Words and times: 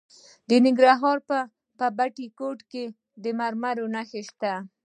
د 0.49 0.51
ننګرهار 0.65 1.17
په 1.79 1.85
بټي 1.97 2.27
کوټ 2.39 2.59
کې 2.71 2.83
د 3.23 3.25
مرمرو 3.39 3.85
نښې 3.95 4.21
شته. 4.29 4.53